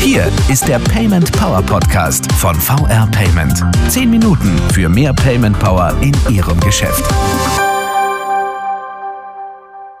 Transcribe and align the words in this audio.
Hier 0.00 0.26
ist 0.50 0.66
der 0.66 0.78
Payment 0.78 1.30
Power 1.32 1.60
Podcast 1.60 2.32
von 2.32 2.54
VR 2.54 3.06
Payment. 3.12 3.62
Zehn 3.90 4.08
Minuten 4.08 4.56
für 4.72 4.88
mehr 4.88 5.12
Payment 5.12 5.58
Power 5.58 5.94
in 6.00 6.14
Ihrem 6.34 6.58
Geschäft. 6.60 7.04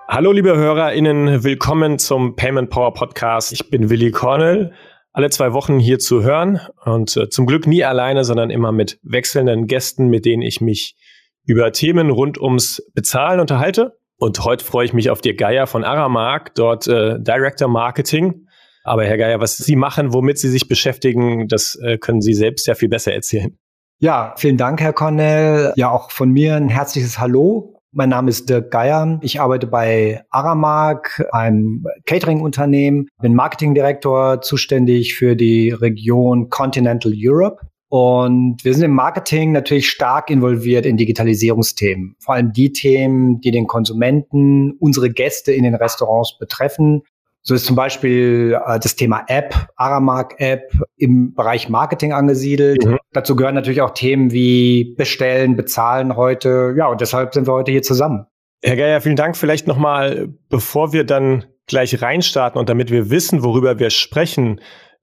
Hallo 0.08 0.32
liebe 0.32 0.56
HörerInnen, 0.56 1.44
willkommen 1.44 1.98
zum 1.98 2.36
Payment 2.36 2.70
Power 2.70 2.94
Podcast. 2.94 3.52
Ich 3.52 3.68
bin 3.68 3.90
Willi 3.90 4.10
Cornell, 4.10 4.72
alle 5.12 5.28
zwei 5.28 5.52
Wochen 5.52 5.78
hier 5.78 5.98
zu 5.98 6.22
hören 6.22 6.58
und 6.86 7.18
äh, 7.18 7.28
zum 7.28 7.44
Glück 7.44 7.66
nie 7.66 7.84
alleine, 7.84 8.24
sondern 8.24 8.48
immer 8.48 8.72
mit 8.72 8.98
wechselnden 9.02 9.66
Gästen, 9.66 10.08
mit 10.08 10.24
denen 10.24 10.40
ich 10.40 10.62
mich 10.62 10.96
über 11.44 11.70
Themen 11.72 12.08
rund 12.08 12.40
ums 12.40 12.82
Bezahlen 12.94 13.40
unterhalte. 13.40 13.98
Und 14.18 14.44
heute 14.44 14.64
freue 14.64 14.84
ich 14.84 14.92
mich 14.92 15.10
auf 15.10 15.20
Dirk 15.20 15.38
Geier 15.38 15.66
von 15.66 15.84
Aramark, 15.84 16.54
dort 16.54 16.86
äh, 16.88 17.18
Director 17.20 17.68
Marketing. 17.68 18.46
Aber 18.84 19.04
Herr 19.04 19.16
Geier, 19.18 19.40
was 19.40 19.56
Sie 19.56 19.76
machen, 19.76 20.12
womit 20.12 20.38
Sie 20.38 20.48
sich 20.48 20.68
beschäftigen, 20.68 21.48
das 21.48 21.76
äh, 21.82 21.98
können 21.98 22.20
Sie 22.20 22.34
selbst 22.34 22.66
ja 22.66 22.74
viel 22.74 22.88
besser 22.88 23.12
erzählen. 23.12 23.56
Ja, 24.00 24.34
vielen 24.36 24.56
Dank, 24.56 24.80
Herr 24.80 24.92
Cornell. 24.92 25.72
Ja, 25.76 25.90
auch 25.90 26.10
von 26.10 26.30
mir 26.30 26.56
ein 26.56 26.68
herzliches 26.68 27.18
Hallo 27.18 27.78
mein 27.90 28.10
Name 28.10 28.28
ist 28.28 28.48
Dirk 28.48 28.70
Geier. 28.70 29.18
Ich 29.22 29.40
arbeite 29.40 29.66
bei 29.66 30.22
Aramark, 30.30 31.26
einem 31.32 31.84
Catering-Unternehmen, 32.06 33.08
bin 33.20 33.34
Marketingdirektor, 33.34 34.42
zuständig 34.42 35.14
für 35.14 35.34
die 35.34 35.70
Region 35.70 36.50
Continental 36.50 37.12
Europe. 37.16 37.66
Und 37.88 38.64
wir 38.64 38.74
sind 38.74 38.84
im 38.84 38.92
Marketing 38.92 39.52
natürlich 39.52 39.88
stark 39.88 40.30
involviert 40.30 40.84
in 40.84 40.98
Digitalisierungsthemen. 40.98 42.16
Vor 42.18 42.34
allem 42.34 42.52
die 42.52 42.72
Themen, 42.72 43.40
die 43.40 43.50
den 43.50 43.66
Konsumenten, 43.66 44.72
unsere 44.78 45.10
Gäste 45.10 45.52
in 45.52 45.64
den 45.64 45.74
Restaurants 45.74 46.36
betreffen. 46.38 47.02
So 47.40 47.54
ist 47.54 47.64
zum 47.64 47.76
Beispiel 47.76 48.58
äh, 48.66 48.78
das 48.78 48.94
Thema 48.94 49.24
App, 49.28 49.54
Aramark 49.76 50.34
App 50.38 50.70
im 50.96 51.32
Bereich 51.34 51.70
Marketing 51.70 52.12
angesiedelt. 52.12 52.84
Mhm. 52.84 52.98
Dazu 53.12 53.36
gehören 53.36 53.54
natürlich 53.54 53.80
auch 53.80 53.94
Themen 53.94 54.32
wie 54.32 54.94
Bestellen, 54.98 55.56
Bezahlen 55.56 56.14
heute. 56.14 56.74
Ja, 56.76 56.88
und 56.88 57.00
deshalb 57.00 57.32
sind 57.32 57.46
wir 57.46 57.54
heute 57.54 57.72
hier 57.72 57.82
zusammen. 57.82 58.26
Herr 58.62 58.76
Geier, 58.76 59.00
vielen 59.00 59.16
Dank. 59.16 59.34
Vielleicht 59.34 59.66
nochmal, 59.66 60.28
bevor 60.50 60.92
wir 60.92 61.04
dann 61.04 61.44
gleich 61.66 62.02
reinstarten 62.02 62.58
und 62.58 62.68
damit 62.68 62.90
wir 62.90 63.08
wissen, 63.08 63.42
worüber 63.42 63.78
wir 63.78 63.90
sprechen, 63.90 64.60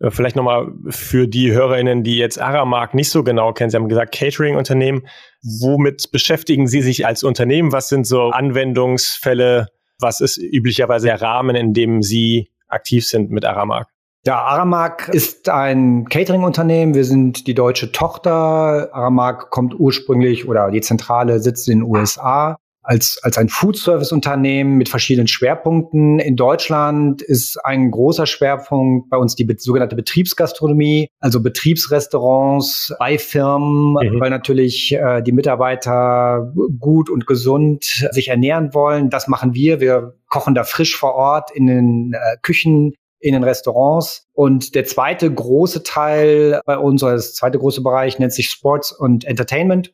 vielleicht 0.10 0.36
nochmal 0.36 0.72
für 0.90 1.28
die 1.28 1.52
HörerInnen, 1.52 2.04
die 2.04 2.18
jetzt 2.18 2.40
Aramark 2.40 2.94
nicht 2.94 3.10
so 3.10 3.24
genau 3.24 3.54
kennen. 3.54 3.70
Sie 3.70 3.78
haben 3.78 3.90
gesagt, 3.90 4.14
Catering-Unternehmen. 4.14 5.08
Womit 5.42 6.12
beschäftigen 6.12 6.68
Sie 6.68 6.82
sich 6.82 7.06
als 7.06 7.24
Unternehmen? 7.24 7.72
Was 7.72 7.90
sind 7.90 8.06
so 8.06 8.30
Anwendungsfälle? 8.30 9.68
Was 10.00 10.20
ist 10.20 10.38
üblicherweise 10.38 11.08
der 11.08 11.22
Rahmen, 11.22 11.56
in 11.56 11.74
dem 11.74 12.02
Sie 12.02 12.50
aktiv 12.68 13.08
sind 13.08 13.32
mit 13.32 13.46
Aramark? 13.46 13.88
Ja, 14.26 14.42
Aramark 14.42 15.10
ist 15.10 15.50
ein 15.50 16.10
Catering-Unternehmen. 16.10 16.96
Wir 16.96 17.06
sind 17.06 17.48
die 17.48 17.54
deutsche 17.54 17.92
Tochter. 17.92 18.90
Aramark 18.92 19.52
kommt 19.52 19.80
ursprünglich 19.80 20.48
oder 20.48 20.72
die 20.72 20.82
Zentrale 20.82 21.40
sitzt 21.40 21.70
in 21.70 21.80
den 21.80 21.88
USA 21.88 22.58
als, 22.86 23.20
als 23.24 23.38
ein 23.38 23.50
Food-Service-Unternehmen 23.50 24.78
mit 24.78 24.90
verschiedenen 24.90 25.28
Schwerpunkten. 25.28 26.20
In 26.20 26.36
Deutschland 26.36 27.22
ist 27.22 27.58
ein 27.66 27.92
großer 27.92 28.26
Schwerpunkt 28.26 29.10
bei 29.10 29.18
uns 29.18 29.36
die 29.36 29.44
be 29.44 29.56
sogenannte 29.58 29.96
Betriebsgastronomie, 29.96 31.08
also 31.20 31.42
Betriebsrestaurants 31.42 32.94
bei 33.00 33.18
Firmen, 33.18 33.94
mhm. 33.94 34.20
weil 34.20 34.30
natürlich 34.30 34.94
äh, 34.94 35.22
die 35.22 35.32
Mitarbeiter 35.32 36.54
gut 36.80 37.10
und 37.10 37.26
gesund 37.26 37.84
sich 38.12 38.28
ernähren 38.28 38.74
wollen. 38.74 39.10
Das 39.10 39.28
machen 39.28 39.54
wir. 39.54 39.80
Wir 39.80 40.16
kochen 40.30 40.56
da 40.56 40.64
frisch 40.64 40.96
vor 40.96 41.16
Ort 41.16 41.52
in 41.52 41.68
den 41.68 42.14
äh, 42.14 42.38
Küchen 42.42 42.94
in 43.20 43.34
den 43.34 43.44
Restaurants. 43.44 44.28
Und 44.34 44.76
der 44.76 44.86
zweite 44.86 45.34
große 45.34 45.82
Teil 45.82 46.62
bei 46.66 46.78
uns, 46.78 47.02
oder 47.02 47.14
das 47.14 47.34
zweite 47.34 47.58
große 47.58 47.82
Bereich 47.82 48.20
nennt 48.20 48.34
sich 48.34 48.50
Sports 48.50 48.92
und 48.92 49.26
Entertainment. 49.26 49.94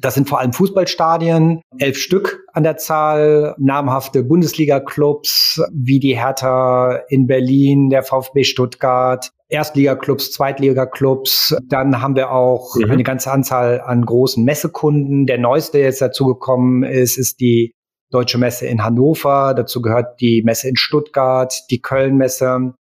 Das 0.00 0.14
sind 0.14 0.28
vor 0.28 0.40
allem 0.40 0.52
Fußballstadien, 0.52 1.60
elf 1.78 1.98
Stück 1.98 2.44
an 2.52 2.62
der 2.62 2.78
Zahl, 2.78 3.54
namhafte 3.58 4.22
Bundesliga-Clubs 4.22 5.62
wie 5.72 6.00
die 6.00 6.16
Hertha 6.16 7.00
in 7.08 7.26
Berlin, 7.26 7.90
der 7.90 8.02
VfB 8.02 8.44
Stuttgart, 8.44 9.30
Erstliga-Clubs, 9.50 10.32
Zweitliga-Clubs. 10.32 11.56
Dann 11.68 12.00
haben 12.00 12.16
wir 12.16 12.30
auch 12.30 12.76
mhm. 12.76 12.90
eine 12.90 13.02
ganze 13.02 13.30
Anzahl 13.30 13.80
an 13.80 14.04
großen 14.04 14.42
Messekunden. 14.42 15.26
Der 15.26 15.38
neueste, 15.38 15.78
der 15.78 15.86
jetzt 15.86 16.00
dazugekommen 16.00 16.82
ist, 16.82 17.18
ist 17.18 17.40
die 17.40 17.74
Deutsche 18.10 18.38
Messe 18.38 18.66
in 18.66 18.82
Hannover. 18.82 19.54
Dazu 19.54 19.82
gehört 19.82 20.20
die 20.20 20.42
Messe 20.42 20.68
in 20.68 20.76
Stuttgart, 20.76 21.54
die 21.70 21.80
Köln-Messe, 21.80 22.74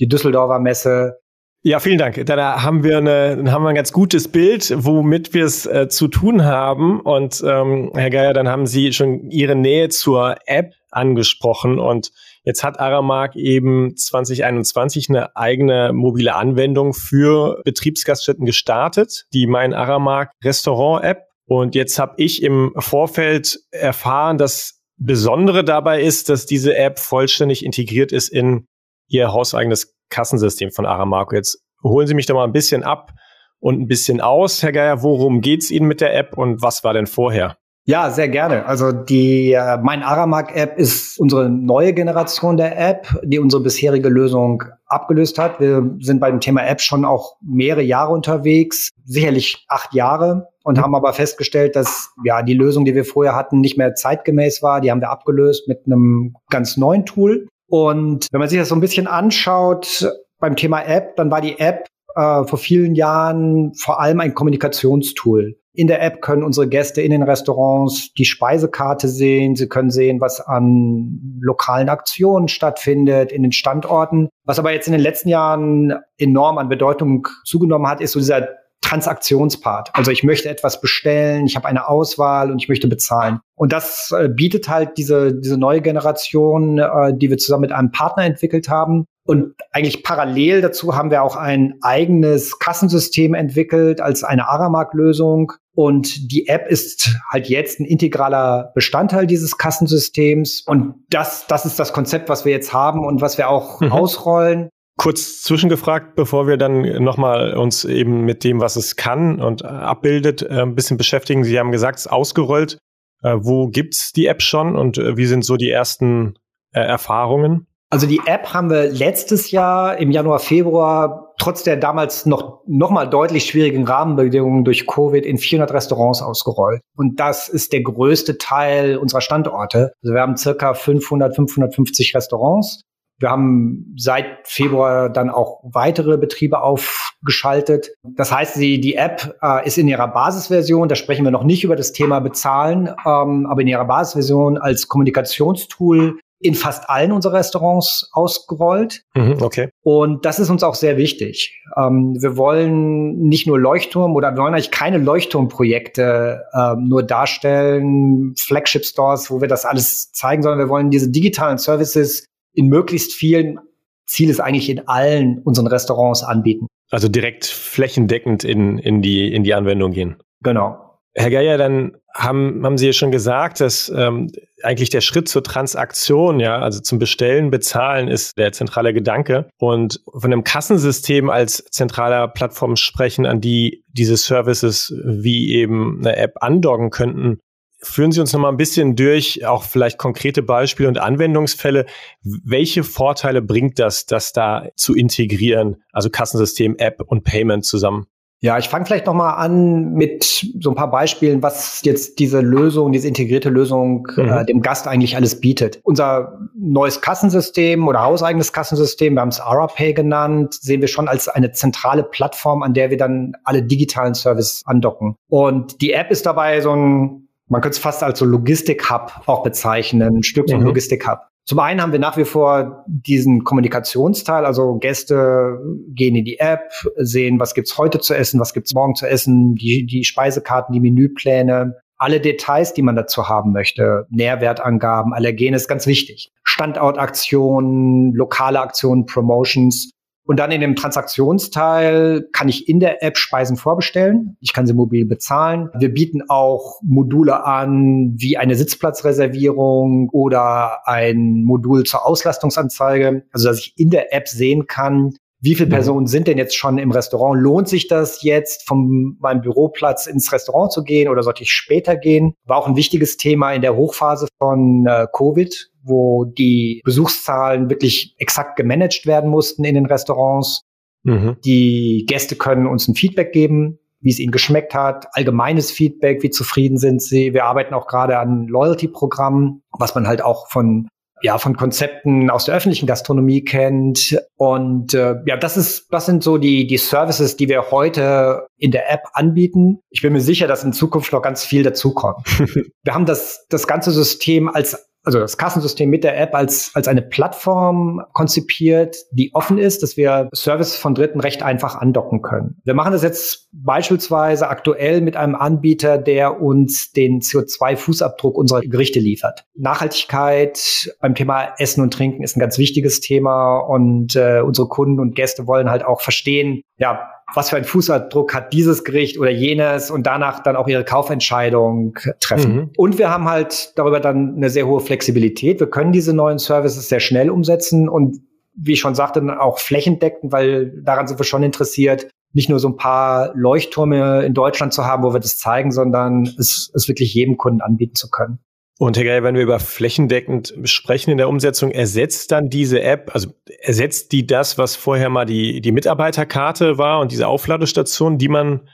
die 0.00 0.08
Düsseldorfer 0.08 0.58
Messe, 0.58 1.18
ja, 1.64 1.78
vielen 1.78 1.98
Dank. 1.98 2.26
Da 2.26 2.62
haben 2.62 2.82
wir, 2.82 2.98
eine, 2.98 3.36
dann 3.36 3.52
haben 3.52 3.62
wir 3.62 3.68
ein 3.68 3.76
ganz 3.76 3.92
gutes 3.92 4.26
Bild, 4.26 4.74
womit 4.76 5.32
wir 5.32 5.44
es 5.44 5.64
äh, 5.64 5.88
zu 5.88 6.08
tun 6.08 6.44
haben. 6.44 7.00
Und 7.00 7.40
ähm, 7.46 7.92
Herr 7.94 8.10
Geier, 8.10 8.32
dann 8.32 8.48
haben 8.48 8.66
Sie 8.66 8.92
schon 8.92 9.30
Ihre 9.30 9.54
Nähe 9.54 9.88
zur 9.88 10.36
App 10.46 10.74
angesprochen. 10.90 11.78
Und 11.78 12.10
jetzt 12.42 12.64
hat 12.64 12.80
Aramark 12.80 13.36
eben 13.36 13.96
2021 13.96 15.08
eine 15.08 15.36
eigene 15.36 15.92
mobile 15.92 16.34
Anwendung 16.34 16.94
für 16.94 17.60
Betriebsgaststätten 17.64 18.44
gestartet, 18.44 19.26
die 19.32 19.46
Mein 19.46 19.72
Aramark 19.72 20.32
Restaurant 20.42 21.04
App. 21.04 21.28
Und 21.46 21.76
jetzt 21.76 21.96
habe 21.98 22.14
ich 22.16 22.42
im 22.42 22.72
Vorfeld 22.76 23.60
erfahren, 23.70 24.36
dass 24.36 24.80
Besondere 24.96 25.64
dabei 25.64 26.02
ist, 26.02 26.28
dass 26.28 26.46
diese 26.46 26.76
App 26.76 26.98
vollständig 26.98 27.64
integriert 27.64 28.10
ist 28.10 28.28
in 28.28 28.66
Ihr 29.12 29.30
hauseigenes 29.30 29.94
Kassensystem 30.08 30.70
von 30.70 30.86
Aramarco. 30.86 31.34
Jetzt 31.36 31.62
holen 31.84 32.06
Sie 32.06 32.14
mich 32.14 32.24
da 32.24 32.32
mal 32.32 32.44
ein 32.44 32.52
bisschen 32.52 32.82
ab 32.82 33.12
und 33.60 33.78
ein 33.78 33.86
bisschen 33.86 34.22
aus, 34.22 34.62
Herr 34.62 34.72
Geier. 34.72 35.02
Worum 35.02 35.42
geht 35.42 35.62
es 35.62 35.70
Ihnen 35.70 35.86
mit 35.86 36.00
der 36.00 36.16
App 36.16 36.38
und 36.38 36.62
was 36.62 36.82
war 36.82 36.94
denn 36.94 37.06
vorher? 37.06 37.58
Ja, 37.84 38.10
sehr 38.10 38.28
gerne. 38.28 38.64
Also 38.64 38.90
die 38.92 39.52
äh, 39.52 39.76
Mein 39.82 40.02
Aramark 40.02 40.56
App 40.56 40.78
ist 40.78 41.18
unsere 41.18 41.50
neue 41.50 41.92
Generation 41.92 42.56
der 42.56 42.78
App, 42.78 43.08
die 43.24 43.38
unsere 43.38 43.62
bisherige 43.62 44.08
Lösung 44.08 44.62
abgelöst 44.86 45.36
hat. 45.38 45.60
Wir 45.60 45.96
sind 45.98 46.20
beim 46.20 46.40
Thema 46.40 46.64
App 46.64 46.80
schon 46.80 47.04
auch 47.04 47.36
mehrere 47.42 47.82
Jahre 47.82 48.12
unterwegs, 48.12 48.90
sicherlich 49.04 49.66
acht 49.68 49.92
Jahre 49.94 50.48
und 50.64 50.80
haben 50.80 50.94
aber 50.94 51.12
festgestellt, 51.12 51.76
dass 51.76 52.10
ja 52.24 52.42
die 52.42 52.54
Lösung, 52.54 52.84
die 52.84 52.94
wir 52.94 53.04
vorher 53.04 53.34
hatten, 53.34 53.60
nicht 53.60 53.76
mehr 53.76 53.94
zeitgemäß 53.94 54.62
war. 54.62 54.80
Die 54.80 54.90
haben 54.90 55.00
wir 55.00 55.10
abgelöst 55.10 55.66
mit 55.66 55.84
einem 55.84 56.36
ganz 56.50 56.76
neuen 56.76 57.04
Tool. 57.04 57.48
Und 57.72 58.26
wenn 58.30 58.38
man 58.38 58.50
sich 58.50 58.58
das 58.58 58.68
so 58.68 58.74
ein 58.74 58.82
bisschen 58.82 59.06
anschaut 59.06 60.06
beim 60.38 60.56
Thema 60.56 60.82
App, 60.82 61.16
dann 61.16 61.30
war 61.30 61.40
die 61.40 61.58
App 61.58 61.86
äh, 62.14 62.44
vor 62.44 62.58
vielen 62.58 62.94
Jahren 62.94 63.72
vor 63.76 63.98
allem 63.98 64.20
ein 64.20 64.34
Kommunikationstool. 64.34 65.56
In 65.72 65.86
der 65.86 66.02
App 66.02 66.20
können 66.20 66.42
unsere 66.42 66.68
Gäste 66.68 67.00
in 67.00 67.12
den 67.12 67.22
Restaurants 67.22 68.12
die 68.12 68.26
Speisekarte 68.26 69.08
sehen. 69.08 69.56
Sie 69.56 69.70
können 69.70 69.88
sehen, 69.88 70.20
was 70.20 70.42
an 70.42 71.40
lokalen 71.40 71.88
Aktionen 71.88 72.48
stattfindet 72.48 73.32
in 73.32 73.42
den 73.42 73.52
Standorten. 73.52 74.28
Was 74.44 74.58
aber 74.58 74.74
jetzt 74.74 74.86
in 74.86 74.92
den 74.92 75.00
letzten 75.00 75.30
Jahren 75.30 75.94
enorm 76.18 76.58
an 76.58 76.68
Bedeutung 76.68 77.26
zugenommen 77.46 77.88
hat, 77.88 78.02
ist 78.02 78.12
so 78.12 78.20
dieser 78.20 78.48
Transaktionspart. 78.92 79.88
Also 79.94 80.10
ich 80.10 80.22
möchte 80.22 80.50
etwas 80.50 80.80
bestellen, 80.80 81.46
ich 81.46 81.56
habe 81.56 81.66
eine 81.66 81.88
Auswahl 81.88 82.52
und 82.52 82.60
ich 82.60 82.68
möchte 82.68 82.88
bezahlen. 82.88 83.40
Und 83.54 83.72
das 83.72 84.12
äh, 84.14 84.28
bietet 84.28 84.68
halt 84.68 84.98
diese, 84.98 85.34
diese 85.34 85.56
neue 85.56 85.80
Generation, 85.80 86.78
äh, 86.78 87.16
die 87.16 87.30
wir 87.30 87.38
zusammen 87.38 87.62
mit 87.62 87.72
einem 87.72 87.90
Partner 87.90 88.24
entwickelt 88.24 88.68
haben. 88.68 89.06
Und 89.24 89.54
eigentlich 89.70 90.02
parallel 90.02 90.60
dazu 90.60 90.94
haben 90.94 91.10
wir 91.10 91.22
auch 91.22 91.36
ein 91.36 91.74
eigenes 91.80 92.58
Kassensystem 92.58 93.34
entwickelt 93.34 94.02
als 94.02 94.24
eine 94.24 94.48
Aramark-Lösung. 94.48 95.52
Und 95.74 96.30
die 96.30 96.48
App 96.48 96.66
ist 96.68 97.16
halt 97.30 97.48
jetzt 97.48 97.80
ein 97.80 97.86
integraler 97.86 98.72
Bestandteil 98.74 99.26
dieses 99.26 99.56
Kassensystems. 99.56 100.64
Und 100.66 100.96
das, 101.08 101.46
das 101.46 101.64
ist 101.64 101.78
das 101.78 101.94
Konzept, 101.94 102.28
was 102.28 102.44
wir 102.44 102.52
jetzt 102.52 102.74
haben 102.74 103.06
und 103.06 103.22
was 103.22 103.38
wir 103.38 103.48
auch 103.48 103.80
mhm. 103.80 103.92
ausrollen. 103.92 104.68
Kurz 104.98 105.42
zwischengefragt, 105.42 106.14
bevor 106.16 106.46
wir 106.46 106.56
dann 106.56 107.02
nochmal 107.02 107.56
uns 107.56 107.84
eben 107.84 108.24
mit 108.24 108.44
dem, 108.44 108.60
was 108.60 108.76
es 108.76 108.96
kann 108.96 109.40
und 109.40 109.64
abbildet, 109.64 110.42
äh, 110.42 110.62
ein 110.62 110.74
bisschen 110.74 110.98
beschäftigen. 110.98 111.44
Sie 111.44 111.58
haben 111.58 111.72
gesagt, 111.72 111.98
es 111.98 112.06
ist 112.06 112.12
ausgerollt. 112.12 112.78
Äh, 113.22 113.36
wo 113.40 113.68
gibt's 113.68 114.12
die 114.12 114.26
App 114.26 114.42
schon 114.42 114.76
und 114.76 114.98
äh, 114.98 115.16
wie 115.16 115.26
sind 115.26 115.44
so 115.44 115.56
die 115.56 115.70
ersten 115.70 116.34
Erfahrungen? 116.74 117.66
Also 117.90 118.06
die 118.06 118.22
App 118.24 118.54
haben 118.54 118.70
wir 118.70 118.90
letztes 118.90 119.50
Jahr 119.50 119.98
im 119.98 120.10
Januar, 120.10 120.38
Februar 120.38 121.34
trotz 121.38 121.62
der 121.62 121.76
damals 121.76 122.24
noch, 122.24 122.62
noch 122.66 122.90
mal 122.90 123.04
deutlich 123.04 123.44
schwierigen 123.44 123.84
Rahmenbedingungen 123.86 124.64
durch 124.64 124.86
Covid 124.86 125.26
in 125.26 125.36
400 125.36 125.74
Restaurants 125.74 126.22
ausgerollt. 126.22 126.80
Und 126.96 127.20
das 127.20 127.48
ist 127.48 127.72
der 127.72 127.82
größte 127.82 128.38
Teil 128.38 128.96
unserer 128.96 129.20
Standorte. 129.20 129.92
Also 130.02 130.14
wir 130.14 130.22
haben 130.22 130.38
circa 130.38 130.72
500, 130.72 131.34
550 131.34 132.14
Restaurants 132.14 132.80
wir 133.22 133.30
haben 133.30 133.94
seit 133.96 134.26
Februar 134.44 135.08
dann 135.08 135.30
auch 135.30 135.60
weitere 135.62 136.18
Betriebe 136.18 136.60
aufgeschaltet. 136.60 137.92
Das 138.02 138.32
heißt, 138.32 138.56
die, 138.56 138.80
die 138.80 138.96
App 138.96 139.38
äh, 139.40 139.66
ist 139.66 139.78
in 139.78 139.88
ihrer 139.88 140.08
Basisversion, 140.08 140.88
da 140.88 140.96
sprechen 140.96 141.24
wir 141.24 141.30
noch 141.30 141.44
nicht 141.44 141.64
über 141.64 141.76
das 141.76 141.92
Thema 141.92 142.20
Bezahlen, 142.20 142.88
ähm, 143.06 143.46
aber 143.48 143.62
in 143.62 143.68
ihrer 143.68 143.84
Basisversion 143.84 144.58
als 144.58 144.88
Kommunikationstool 144.88 146.18
in 146.42 146.54
fast 146.54 146.90
allen 146.90 147.12
unserer 147.12 147.34
Restaurants 147.34 148.10
ausgerollt. 148.12 149.04
Mhm, 149.14 149.36
okay. 149.40 149.70
Und 149.82 150.24
das 150.24 150.40
ist 150.40 150.50
uns 150.50 150.64
auch 150.64 150.74
sehr 150.74 150.96
wichtig. 150.96 151.62
Ähm, 151.76 152.16
wir 152.20 152.36
wollen 152.36 153.20
nicht 153.28 153.46
nur 153.46 153.60
Leuchtturm 153.60 154.16
oder 154.16 154.32
wir 154.32 154.42
wollen 154.42 154.54
eigentlich 154.54 154.72
keine 154.72 154.98
Leuchtturmprojekte 154.98 156.42
ähm, 156.52 156.88
nur 156.88 157.04
darstellen, 157.04 158.34
Flagship 158.36 158.84
Stores, 158.84 159.30
wo 159.30 159.40
wir 159.40 159.48
das 159.48 159.64
alles 159.64 160.10
zeigen, 160.10 160.42
sondern 160.42 160.58
wir 160.58 160.68
wollen 160.68 160.90
diese 160.90 161.10
digitalen 161.10 161.58
Services 161.58 162.26
in 162.52 162.68
möglichst 162.68 163.12
vielen, 163.12 163.58
Ziel 164.06 164.30
ist 164.30 164.40
eigentlich 164.40 164.68
in 164.68 164.86
allen 164.88 165.38
unseren 165.38 165.66
Restaurants 165.66 166.22
anbieten. 166.22 166.66
Also 166.90 167.08
direkt 167.08 167.46
flächendeckend 167.46 168.44
in, 168.44 168.78
in, 168.78 169.00
die, 169.00 169.32
in 169.32 169.44
die 169.44 169.54
Anwendung 169.54 169.92
gehen. 169.92 170.16
Genau. 170.42 170.78
Herr 171.14 171.30
Geier, 171.30 171.58
dann 171.58 171.92
haben, 172.14 172.64
haben 172.64 172.78
Sie 172.78 172.86
ja 172.86 172.92
schon 172.92 173.10
gesagt, 173.10 173.60
dass 173.60 173.92
ähm, 173.94 174.30
eigentlich 174.62 174.88
der 174.88 175.02
Schritt 175.02 175.28
zur 175.28 175.42
Transaktion, 175.42 176.40
ja, 176.40 176.58
also 176.58 176.80
zum 176.80 176.98
Bestellen, 176.98 177.50
Bezahlen 177.50 178.08
ist 178.08 178.38
der 178.38 178.52
zentrale 178.52 178.94
Gedanke. 178.94 179.48
Und 179.58 180.00
von 180.10 180.32
einem 180.32 180.44
Kassensystem 180.44 181.28
als 181.28 181.64
zentraler 181.70 182.28
Plattform 182.28 182.76
sprechen, 182.76 183.26
an 183.26 183.40
die 183.40 183.84
diese 183.88 184.16
Services 184.16 184.94
wie 185.04 185.52
eben 185.52 185.98
eine 186.00 186.16
App 186.16 186.36
andocken 186.40 186.90
könnten. 186.90 187.40
Führen 187.84 188.12
Sie 188.12 188.20
uns 188.20 188.32
noch 188.32 188.40
mal 188.40 188.48
ein 188.48 188.56
bisschen 188.56 188.94
durch, 188.94 189.44
auch 189.44 189.64
vielleicht 189.64 189.98
konkrete 189.98 190.42
Beispiele 190.42 190.88
und 190.88 190.98
Anwendungsfälle. 190.98 191.86
Welche 192.22 192.84
Vorteile 192.84 193.42
bringt 193.42 193.78
das, 193.80 194.06
das 194.06 194.32
da 194.32 194.68
zu 194.76 194.94
integrieren, 194.94 195.82
also 195.92 196.08
Kassensystem, 196.08 196.76
App 196.78 197.02
und 197.04 197.24
Payment 197.24 197.64
zusammen? 197.64 198.06
Ja, 198.42 198.58
ich 198.58 198.68
fange 198.68 198.84
vielleicht 198.86 199.06
noch 199.06 199.14
mal 199.14 199.34
an 199.34 199.92
mit 199.92 200.24
so 200.60 200.70
ein 200.70 200.74
paar 200.74 200.90
Beispielen, 200.90 201.44
was 201.44 201.80
jetzt 201.84 202.18
diese 202.18 202.40
Lösung, 202.40 202.90
diese 202.90 203.06
integrierte 203.06 203.50
Lösung 203.50 204.08
mhm. 204.16 204.28
äh, 204.28 204.44
dem 204.44 204.62
Gast 204.62 204.88
eigentlich 204.88 205.14
alles 205.14 205.40
bietet. 205.40 205.80
Unser 205.84 206.40
neues 206.56 207.00
Kassensystem 207.00 207.86
oder 207.86 208.02
hauseigenes 208.02 208.52
Kassensystem, 208.52 209.14
wir 209.14 209.20
haben 209.20 209.28
es 209.28 209.38
AraPay 209.38 209.94
genannt, 209.94 210.54
sehen 210.54 210.80
wir 210.80 210.88
schon 210.88 211.06
als 211.06 211.28
eine 211.28 211.52
zentrale 211.52 212.02
Plattform, 212.02 212.64
an 212.64 212.74
der 212.74 212.90
wir 212.90 212.96
dann 212.96 213.34
alle 213.44 213.62
digitalen 213.62 214.14
Services 214.14 214.62
andocken. 214.66 215.14
Und 215.28 215.80
die 215.80 215.92
App 215.92 216.10
ist 216.10 216.26
dabei 216.26 216.60
so 216.60 216.72
ein 216.72 217.21
man 217.52 217.60
könnte 217.60 217.76
es 217.76 217.78
fast 217.78 218.02
als 218.02 218.18
so 218.18 218.24
Logistik-Hub 218.24 219.24
auch 219.26 219.42
bezeichnen, 219.42 220.16
ein 220.16 220.22
Stück 220.22 220.48
mhm. 220.48 220.62
Logistik-Hub. 220.62 221.20
Zum 221.44 221.58
einen 221.58 221.82
haben 221.82 221.92
wir 221.92 221.98
nach 221.98 222.16
wie 222.16 222.24
vor 222.24 222.84
diesen 222.86 223.44
Kommunikationsteil, 223.44 224.46
also 224.46 224.76
Gäste 224.76 225.58
gehen 225.88 226.16
in 226.16 226.24
die 226.24 226.38
App, 226.38 226.70
sehen, 226.96 227.38
was 227.38 227.52
gibt's 227.54 227.76
heute 227.76 228.00
zu 228.00 228.14
essen, 228.14 228.40
was 228.40 228.54
gibt's 228.54 228.72
morgen 228.74 228.94
zu 228.94 229.06
essen, 229.06 229.54
die, 229.54 229.84
die 229.84 230.04
Speisekarten, 230.04 230.72
die 230.72 230.80
Menüpläne, 230.80 231.74
alle 231.98 232.20
Details, 232.20 232.72
die 232.72 232.82
man 232.82 232.96
dazu 232.96 233.28
haben 233.28 233.52
möchte, 233.52 234.06
Nährwertangaben, 234.08 235.12
Allergene 235.12 235.56
ist 235.56 235.68
ganz 235.68 235.86
wichtig. 235.86 236.30
Standortaktionen, 236.44 238.14
lokale 238.14 238.60
Aktionen, 238.60 239.04
Promotions. 239.04 239.90
Und 240.32 240.38
dann 240.38 240.50
in 240.50 240.62
dem 240.62 240.76
Transaktionsteil 240.76 242.26
kann 242.32 242.48
ich 242.48 242.66
in 242.66 242.80
der 242.80 243.02
App 243.02 243.18
Speisen 243.18 243.58
vorbestellen. 243.58 244.38
Ich 244.40 244.54
kann 244.54 244.66
sie 244.66 244.72
mobil 244.72 245.04
bezahlen. 245.04 245.68
Wir 245.78 245.92
bieten 245.92 246.22
auch 246.26 246.80
Module 246.82 247.44
an, 247.44 248.14
wie 248.16 248.38
eine 248.38 248.54
Sitzplatzreservierung 248.54 250.08
oder 250.08 250.88
ein 250.88 251.44
Modul 251.44 251.84
zur 251.84 252.06
Auslastungsanzeige. 252.06 253.26
Also, 253.30 253.48
dass 253.48 253.58
ich 253.58 253.74
in 253.76 253.90
der 253.90 254.14
App 254.14 254.26
sehen 254.26 254.66
kann, 254.66 255.12
wie 255.42 255.54
viele 255.54 255.66
mhm. 255.66 255.72
Personen 255.72 256.06
sind 256.06 256.28
denn 256.28 256.38
jetzt 256.38 256.56
schon 256.56 256.78
im 256.78 256.92
Restaurant? 256.92 257.38
Lohnt 257.38 257.68
sich 257.68 257.86
das 257.86 258.22
jetzt, 258.22 258.66
von 258.66 259.18
meinem 259.20 259.42
Büroplatz 259.42 260.06
ins 260.06 260.32
Restaurant 260.32 260.72
zu 260.72 260.82
gehen 260.82 261.10
oder 261.10 261.22
sollte 261.22 261.42
ich 261.42 261.52
später 261.52 261.96
gehen? 261.96 262.32
War 262.46 262.56
auch 262.56 262.68
ein 262.68 262.76
wichtiges 262.76 263.18
Thema 263.18 263.52
in 263.52 263.60
der 263.60 263.76
Hochphase 263.76 264.28
von 264.38 264.86
äh, 264.86 265.06
Covid 265.12 265.71
wo 265.82 266.24
die 266.24 266.80
Besuchszahlen 266.84 267.70
wirklich 267.70 268.14
exakt 268.18 268.56
gemanagt 268.56 269.06
werden 269.06 269.30
mussten 269.30 269.64
in 269.64 269.74
den 269.74 269.86
Restaurants. 269.86 270.62
Mhm. 271.02 271.36
Die 271.44 272.04
Gäste 272.06 272.36
können 272.36 272.66
uns 272.66 272.88
ein 272.88 272.94
Feedback 272.94 273.32
geben, 273.32 273.78
wie 274.00 274.10
es 274.10 274.18
ihnen 274.18 274.32
geschmeckt 274.32 274.74
hat, 274.74 275.06
allgemeines 275.12 275.70
Feedback, 275.70 276.22
wie 276.22 276.30
zufrieden 276.30 276.76
sind 276.76 277.02
sie. 277.02 277.32
Wir 277.34 277.44
arbeiten 277.44 277.74
auch 277.74 277.86
gerade 277.86 278.18
an 278.18 278.46
Loyalty-Programmen, 278.48 279.62
was 279.72 279.94
man 279.94 280.06
halt 280.06 280.22
auch 280.22 280.48
von 280.48 280.88
ja 281.22 281.38
von 281.38 281.56
Konzepten 281.56 282.30
aus 282.30 282.44
der 282.44 282.56
öffentlichen 282.56 282.86
Gastronomie 282.86 283.44
kennt 283.44 284.18
und 284.36 284.92
äh, 284.92 285.14
ja 285.24 285.36
das 285.36 285.56
ist 285.56 285.86
das 285.90 286.06
sind 286.06 286.22
so 286.22 286.36
die 286.36 286.66
die 286.66 286.78
Services 286.78 287.36
die 287.36 287.48
wir 287.48 287.70
heute 287.70 288.46
in 288.58 288.72
der 288.72 288.92
App 288.92 289.02
anbieten 289.12 289.78
ich 289.90 290.02
bin 290.02 290.12
mir 290.12 290.20
sicher 290.20 290.48
dass 290.48 290.64
in 290.64 290.72
Zukunft 290.72 291.12
noch 291.12 291.22
ganz 291.22 291.44
viel 291.44 291.62
dazukommt 291.62 292.26
wir 292.82 292.94
haben 292.94 293.06
das 293.06 293.46
das 293.48 293.66
ganze 293.66 293.92
System 293.92 294.48
als 294.48 294.91
also 295.04 295.18
das 295.18 295.36
Kassensystem 295.36 295.90
mit 295.90 296.04
der 296.04 296.18
App 296.18 296.34
als, 296.34 296.70
als 296.74 296.88
eine 296.88 297.02
Plattform 297.02 298.02
konzipiert, 298.12 298.96
die 299.10 299.34
offen 299.34 299.58
ist, 299.58 299.82
dass 299.82 299.96
wir 299.96 300.28
Services 300.32 300.76
von 300.76 300.94
Dritten 300.94 301.20
recht 301.20 301.42
einfach 301.42 301.74
andocken 301.76 302.22
können. 302.22 302.60
Wir 302.64 302.74
machen 302.74 302.92
das 302.92 303.02
jetzt 303.02 303.48
beispielsweise 303.52 304.48
aktuell 304.48 305.00
mit 305.00 305.16
einem 305.16 305.34
Anbieter, 305.34 305.98
der 305.98 306.40
uns 306.40 306.92
den 306.92 307.20
CO2-Fußabdruck 307.20 308.34
unserer 308.34 308.60
Gerichte 308.60 309.00
liefert. 309.00 309.44
Nachhaltigkeit 309.56 310.94
beim 311.00 311.14
Thema 311.14 311.54
Essen 311.58 311.82
und 311.82 311.92
Trinken 311.92 312.22
ist 312.22 312.36
ein 312.36 312.40
ganz 312.40 312.58
wichtiges 312.58 313.00
Thema 313.00 313.58
und 313.58 314.14
äh, 314.16 314.40
unsere 314.40 314.68
Kunden 314.68 315.00
und 315.00 315.14
Gäste 315.14 315.46
wollen 315.46 315.70
halt 315.70 315.84
auch 315.84 316.00
verstehen, 316.00 316.62
ja, 316.78 317.11
was 317.34 317.50
für 317.50 317.56
einen 317.56 317.64
Fußabdruck 317.64 318.34
hat 318.34 318.52
dieses 318.52 318.84
Gericht 318.84 319.18
oder 319.18 319.30
jenes 319.30 319.90
und 319.90 320.06
danach 320.06 320.42
dann 320.42 320.56
auch 320.56 320.68
ihre 320.68 320.84
Kaufentscheidung 320.84 321.94
treffen. 322.20 322.54
Mhm. 322.54 322.70
Und 322.76 322.98
wir 322.98 323.10
haben 323.10 323.28
halt 323.28 323.72
darüber 323.76 324.00
dann 324.00 324.36
eine 324.36 324.50
sehr 324.50 324.66
hohe 324.66 324.80
Flexibilität. 324.80 325.60
Wir 325.60 325.68
können 325.68 325.92
diese 325.92 326.14
neuen 326.14 326.38
Services 326.38 326.88
sehr 326.88 327.00
schnell 327.00 327.30
umsetzen 327.30 327.88
und 327.88 328.18
wie 328.54 328.72
ich 328.72 328.80
schon 328.80 328.94
sagte, 328.94 329.20
dann 329.20 329.30
auch 329.30 329.58
flächendeckend, 329.58 330.32
weil 330.32 330.82
daran 330.82 331.06
sind 331.06 331.18
wir 331.18 331.24
schon 331.24 331.42
interessiert, 331.42 332.08
nicht 332.34 332.48
nur 332.48 332.58
so 332.58 332.68
ein 332.68 332.76
paar 332.76 333.32
Leuchttürme 333.34 334.24
in 334.24 334.34
Deutschland 334.34 334.72
zu 334.72 334.84
haben, 334.84 335.02
wo 335.02 335.12
wir 335.12 335.20
das 335.20 335.38
zeigen, 335.38 335.70
sondern 335.70 336.24
es, 336.38 336.70
es 336.74 336.88
wirklich 336.88 337.14
jedem 337.14 337.36
Kunden 337.36 337.60
anbieten 337.60 337.94
zu 337.94 338.10
können. 338.10 338.38
Und 338.78 338.96
Herr 338.96 339.04
Geier, 339.04 339.22
wenn 339.22 339.34
wir 339.34 339.42
über 339.42 339.60
flächendeckend 339.60 340.54
sprechen 340.64 341.10
in 341.10 341.18
der 341.18 341.28
Umsetzung, 341.28 341.70
ersetzt 341.70 342.32
dann 342.32 342.48
diese 342.48 342.82
App, 342.82 343.10
also 343.14 343.30
ersetzt 343.60 344.12
die 344.12 344.26
das, 344.26 344.58
was 344.58 344.76
vorher 344.76 345.08
mal 345.08 345.24
die, 345.24 345.60
die 345.60 345.72
Mitarbeiterkarte 345.72 346.78
war 346.78 347.00
und 347.00 347.12
diese 347.12 347.28
Aufladestation, 347.28 348.18
die 348.18 348.28
man, 348.28 348.68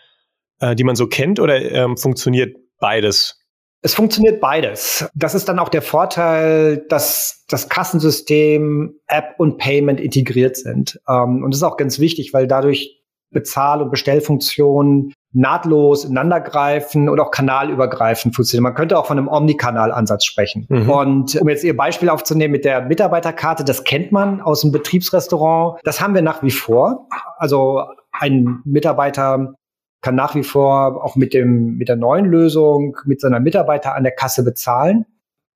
äh, 0.60 0.74
die 0.74 0.84
man 0.84 0.96
so 0.96 1.08
kennt, 1.08 1.40
oder 1.40 1.60
ähm, 1.60 1.96
funktioniert 1.96 2.56
beides? 2.78 3.38
Es 3.80 3.94
funktioniert 3.94 4.40
beides. 4.40 5.08
Das 5.14 5.34
ist 5.34 5.48
dann 5.48 5.58
auch 5.58 5.68
der 5.68 5.82
Vorteil, 5.82 6.84
dass 6.88 7.44
das 7.48 7.68
Kassensystem, 7.68 8.98
App 9.06 9.34
und 9.38 9.58
Payment 9.58 10.00
integriert 10.00 10.56
sind. 10.56 11.00
Ähm, 11.08 11.44
und 11.44 11.52
das 11.52 11.58
ist 11.58 11.64
auch 11.64 11.76
ganz 11.76 12.00
wichtig, 12.00 12.32
weil 12.32 12.46
dadurch 12.46 12.97
Bezahl- 13.30 13.82
und 13.82 13.90
Bestellfunktionen 13.90 15.12
nahtlos 15.32 16.04
ineinandergreifen 16.04 17.08
und 17.08 17.20
auch 17.20 17.30
kanalübergreifend 17.30 18.34
funktionieren. 18.34 18.62
Man 18.62 18.74
könnte 18.74 18.98
auch 18.98 19.06
von 19.06 19.18
einem 19.18 19.28
Omnikanal-Ansatz 19.28 20.24
sprechen. 20.24 20.66
Mhm. 20.68 20.90
Und 20.90 21.36
um 21.40 21.48
jetzt 21.48 21.64
Ihr 21.64 21.76
Beispiel 21.76 22.08
aufzunehmen 22.08 22.52
mit 22.52 22.64
der 22.64 22.82
Mitarbeiterkarte, 22.82 23.64
das 23.64 23.84
kennt 23.84 24.10
man 24.10 24.40
aus 24.40 24.62
dem 24.62 24.72
Betriebsrestaurant. 24.72 25.80
Das 25.84 26.00
haben 26.00 26.14
wir 26.14 26.22
nach 26.22 26.42
wie 26.42 26.50
vor. 26.50 27.08
Also 27.36 27.82
ein 28.12 28.60
Mitarbeiter 28.64 29.54
kann 30.00 30.14
nach 30.14 30.34
wie 30.34 30.44
vor 30.44 31.04
auch 31.04 31.16
mit 31.16 31.34
dem, 31.34 31.76
mit 31.76 31.88
der 31.88 31.96
neuen 31.96 32.24
Lösung 32.24 32.96
mit 33.04 33.20
seiner 33.20 33.40
Mitarbeiter 33.40 33.94
an 33.94 34.04
der 34.04 34.12
Kasse 34.12 34.44
bezahlen. 34.44 35.04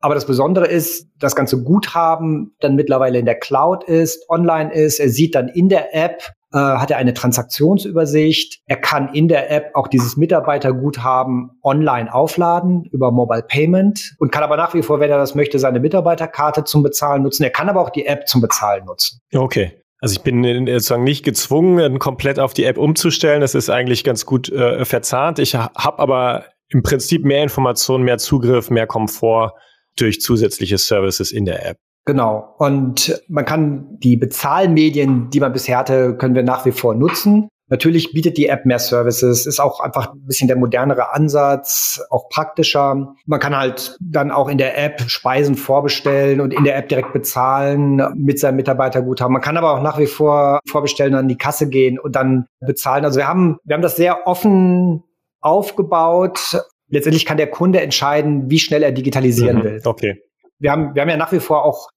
Aber 0.00 0.14
das 0.17 0.26
Besondere 0.26 0.67
ist, 0.67 1.07
das 1.19 1.37
ganze 1.37 1.62
Guthaben 1.62 2.57
dann 2.59 2.75
mittlerweile 2.75 3.19
in 3.19 3.25
der 3.25 3.38
Cloud 3.38 3.85
ist, 3.85 4.29
online 4.29 4.73
ist. 4.73 4.99
Er 4.99 5.09
sieht 5.09 5.37
dann 5.37 5.49
in 5.49 5.69
der 5.69 5.95
App, 5.95 6.33
äh, 6.52 6.59
hat 6.59 6.90
er 6.90 6.99
eine 6.99 7.14
Transaktionsübersicht. 7.14 8.61
Er 8.66 8.76
kann 8.76 9.12
in 9.14 9.28
der 9.28 9.50
App 9.50 9.71
auch 9.75 9.88
dieses 9.88 10.16
Mitarbeiterguthaben 10.16 11.50
online 11.62 12.12
aufladen 12.12 12.85
über 12.92 13.11
Mobile 13.11 13.42
Payment 13.42 14.14
und 14.18 14.32
kann 14.32 14.42
aber 14.42 14.56
nach 14.56 14.75
wie 14.75 14.82
vor, 14.82 15.00
wenn 15.00 15.11
er 15.11 15.18
das 15.18 15.35
möchte, 15.35 15.59
seine 15.59 15.80
Mitarbeiterkarte 15.80 16.64
zum 16.64 16.82
Bezahlen 16.82 17.23
nutzen. 17.23 17.44
Er 17.44 17.50
kann 17.50 17.68
aber 17.68 17.80
auch 17.80 17.90
die 17.90 18.06
App 18.06 18.28
zum 18.28 18.40
Bezahlen 18.40 18.85
nutzen. 18.85 19.21
Okay. 19.35 19.78
Also 20.00 20.14
ich 20.14 20.23
bin 20.23 20.44
äh, 20.44 20.73
sozusagen 20.73 21.04
nicht 21.04 21.25
gezwungen, 21.25 21.99
komplett 22.00 22.40
auf 22.40 22.54
die 22.54 22.64
App 22.64 22.76
umzustellen. 22.76 23.40
Das 23.40 23.54
ist 23.54 23.71
eigentlich 23.71 24.02
ganz 24.02 24.26
gut 24.26 24.50
äh, 24.50 24.85
verzahnt. 24.85 25.38
Ich 25.38 25.54
habe 25.54 25.99
aber 25.99 26.47
im 26.68 26.82
Prinzip 26.82 27.25
mehr 27.25 27.42
Informationen, 27.42 28.04
mehr 28.04 28.18
Zugriff, 28.18 28.68
mehr 28.68 28.87
Komfort 28.87 29.52
durch 29.97 30.21
zusätzliche 30.21 30.78
Services 30.78 31.30
in 31.30 31.44
der 31.44 31.66
App. 31.66 31.78
Genau. 32.04 32.54
Und 32.59 33.23
man 33.28 33.44
kann 33.44 33.99
die 33.99 34.16
Bezahlmedien, 34.16 35.30
die 35.30 35.40
man 35.40 35.52
bisher 35.52 35.78
hatte, 35.78 36.16
können 36.16 36.35
wir 36.35 36.42
nach 36.42 36.64
wie 36.64 36.73
vor 36.73 36.94
nutzen. 36.94 37.49
Natürlich 37.68 38.12
bietet 38.12 38.37
die 38.37 38.49
App 38.49 38.66
mehr 38.66 38.78
Services, 38.78 39.47
ist 39.47 39.59
auch 39.59 39.80
einfach 39.80 40.12
ein 40.12 40.26
bisschen 40.26 40.47
der 40.47 40.59
modernere 40.59 41.14
Ansatz, 41.14 42.04
auch 42.11 42.28
praktischer. 42.28 43.14
Man 43.25 43.40
kann 43.40 43.56
halt 43.56 43.97
dann 43.99 44.30
auch 44.30 44.50
in 44.50 44.59
der 44.59 44.76
App 44.76 45.00
Speisen 45.06 45.54
vorbestellen 45.54 46.42
und 46.42 46.52
in 46.52 46.64
der 46.64 46.76
App 46.76 46.90
direkt 46.90 47.14
bezahlen 47.14 48.02
mit 48.14 48.38
seinem 48.38 48.56
Mitarbeiterguthaben. 48.56 49.32
Man 49.32 49.40
kann 49.40 49.56
aber 49.56 49.73
auch 49.73 49.82
nach 49.82 49.99
wie 49.99 50.06
vor 50.06 50.61
vorbestellen, 50.68 51.14
an 51.14 51.28
die 51.28 51.38
Kasse 51.38 51.71
gehen 51.71 51.99
und 51.99 52.14
dann 52.14 52.44
bezahlen. 52.61 53.06
Also 53.06 53.18
wir 53.18 53.28
haben, 53.28 53.56
wir 53.64 53.75
haben 53.75 53.82
das 53.82 53.97
sehr 53.97 54.26
offen 54.26 55.02
aufgebaut. 55.40 56.61
Letztendlich 56.88 57.25
kann 57.25 57.38
der 57.38 57.49
Kunde 57.49 57.80
entscheiden, 57.80 58.50
wie 58.50 58.59
schnell 58.59 58.82
er 58.82 58.92
digitalisieren 58.92 59.61
mhm, 59.61 59.62
will. 59.62 59.80
Okay 59.82 60.21
wir 60.62 60.71
haben, 60.71 60.95
wir 60.95 61.02
haben 61.02 61.09
ja 61.09 61.16
nach 61.16 61.33
wie 61.33 61.40
vor 61.40 61.64
auch 61.64 61.90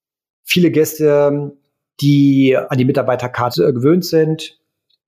viele 0.43 0.71
Gäste, 0.71 1.55
die 2.01 2.57
an 2.57 2.77
die 2.77 2.85
Mitarbeiterkarte 2.85 3.71
gewöhnt 3.73 4.05
sind, 4.05 4.59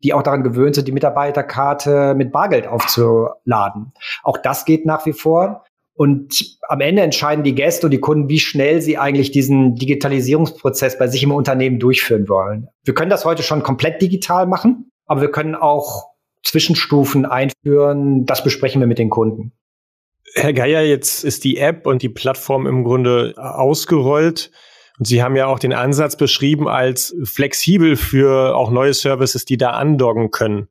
die 0.04 0.14
auch 0.14 0.22
daran 0.22 0.44
gewöhnt 0.44 0.76
sind, 0.76 0.88
die 0.88 0.92
Mitarbeiterkarte 0.94 2.14
mit 2.16 2.32
Bargeld 2.32 2.68
aufzuladen. 2.68 3.94
Auch 4.24 4.38
das 4.38 4.66
geht 4.66 4.86
nach 4.86 5.06
wie 5.06 5.14
vor. 5.14 5.66
Und 5.96 6.60
am 6.68 6.82
Ende 6.82 7.02
entscheiden 7.02 7.44
die 7.44 7.56
Gäste 7.56 7.88
und 7.88 7.92
die 7.92 8.00
Kunden, 8.00 8.30
wie 8.30 8.40
schnell 8.40 8.82
sie 8.82 9.00
eigentlich 9.00 9.32
diesen 9.32 9.74
Digitalisierungsprozess 9.76 11.00
bei 11.00 11.08
sich 11.08 11.24
im 11.24 11.32
Unternehmen 11.32 11.80
durchführen 11.80 12.30
wollen. 12.30 12.68
Wir 12.84 12.94
können 12.94 13.10
das 13.10 13.26
heute 13.26 13.42
schon 13.42 13.64
komplett 13.64 14.00
digital 14.04 14.46
machen, 14.46 14.92
aber 15.08 15.22
wir 15.22 15.32
können 15.32 15.56
auch 15.56 16.12
Zwischenstufen 16.44 17.26
einführen. 17.26 18.28
Das 18.28 18.44
besprechen 18.44 18.80
wir 18.80 18.88
mit 18.88 19.00
den 19.00 19.10
Kunden. 19.10 19.57
Herr 20.36 20.54
Geier, 20.54 20.84
jetzt 20.84 21.24
ist 21.24 21.44
die 21.44 21.58
App 21.58 21.88
und 21.88 22.02
die 22.02 22.10
Plattform 22.10 22.68
im 22.68 22.84
Grunde 22.84 23.34
ausgerollt. 23.38 24.52
Und 25.00 25.06
Sie 25.06 25.22
haben 25.22 25.36
ja 25.36 25.48
auch 25.48 25.60
den 25.60 25.74
Ansatz 25.74 26.18
beschrieben 26.18 26.68
als 26.68 27.16
flexibel 27.24 27.96
für 27.96 28.56
auch 28.56 28.72
neue 28.72 28.94
Services, 28.94 29.46
die 29.46 29.58
da 29.58 29.72
andocken 29.72 30.32
können. 30.32 30.68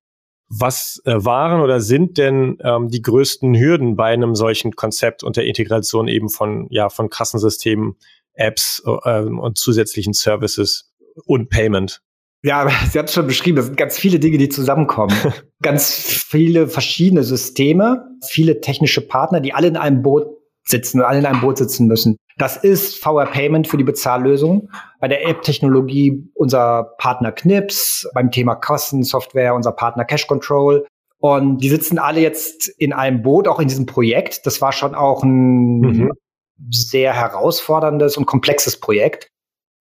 Was 0.49 1.01
äh, 1.05 1.25
waren 1.25 1.61
oder 1.61 1.81
sind 1.81 2.19
denn 2.19 2.59
ähm, 2.63 2.89
die 2.89 3.03
größten 3.03 3.57
Hürden 3.57 3.97
bei 3.97 4.13
einem 4.13 4.37
solchen 4.37 4.77
Konzept 4.77 5.25
und 5.25 5.37
der 5.37 5.47
Integration 5.47 6.07
eben 6.07 6.29
von, 6.29 6.69
ja, 6.71 6.89
von 6.89 7.11
Kassensystemen, 7.11 7.97
Apps 8.35 8.83
äh, 8.85 9.23
und 9.23 9.59
zusätzlichen 9.59 10.13
Services 10.13 10.93
und 11.25 11.51
Payment? 11.51 12.01
Ja, 12.47 12.69
Sie 12.91 12.99
haben 12.99 13.07
es 13.07 13.13
schon 13.13 13.27
beschrieben, 13.27 13.57
das 13.57 13.67
sind 13.67 13.77
ganz 13.77 13.99
viele 13.99 14.21
Dinge, 14.21 14.39
die 14.39 14.49
zusammenkommen. 14.49 15.15
ganz 15.63 15.91
viele 15.93 16.69
verschiedene 16.69 17.25
Systeme, 17.25 18.07
viele 18.25 18.61
technische 18.61 19.07
Partner, 19.07 19.41
die 19.41 19.53
alle 19.53 19.67
in 19.67 19.77
einem 19.77 20.03
Boot 20.03 20.27
sitzen, 20.65 21.01
alle 21.01 21.19
in 21.19 21.27
einem 21.27 21.41
Boot 21.41 21.59
sitzen 21.59 21.87
müssen. 21.87 22.17
Das 22.39 22.57
ist 22.57 23.03
VR 23.03 23.27
Payment 23.27 23.67
für 23.67 23.77
die 23.77 23.85
Bezahllösung. 23.85 24.69
Bei 25.01 25.09
der 25.09 25.27
App-Technologie 25.27 26.31
unser 26.35 26.95
Partner 26.99 27.33
Knips, 27.33 28.09
beim 28.15 28.31
Thema 28.31 28.55
Kostensoftware 28.55 29.55
unser 29.55 29.73
Partner 29.73 30.05
Cash 30.05 30.27
Control. 30.27 30.87
Und 31.19 31.59
die 31.59 31.69
sitzen 31.69 31.99
alle 31.99 32.21
jetzt 32.21 32.69
in 32.69 32.93
einem 32.93 33.23
Boot, 33.23 33.49
auch 33.49 33.59
in 33.59 33.69
diesem 33.69 33.87
Projekt. 33.87 34.45
Das 34.45 34.61
war 34.61 34.73
schon 34.73 34.95
auch 34.95 35.23
ein 35.23 35.81
mhm. 35.81 36.13
sehr 36.71 37.13
herausforderndes 37.13 38.17
und 38.17 38.27
komplexes 38.27 38.79
Projekt. 38.79 39.31